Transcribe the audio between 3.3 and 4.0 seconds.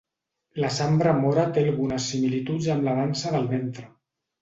del ventre.